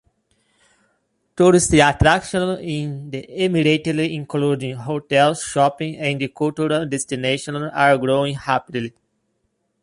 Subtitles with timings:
[1.37, 8.95] Tourist attractions in the emirate, including hotels, shopping and cultural destinations are growing rapidly.